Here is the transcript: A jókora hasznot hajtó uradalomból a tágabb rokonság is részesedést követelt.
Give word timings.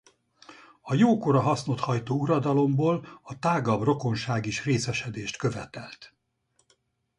A 0.81 0.93
jókora 0.93 1.39
hasznot 1.41 1.79
hajtó 1.79 2.15
uradalomból 2.17 3.19
a 3.23 3.39
tágabb 3.39 3.81
rokonság 3.83 4.45
is 4.45 4.63
részesedést 4.63 5.37
követelt. 5.37 6.13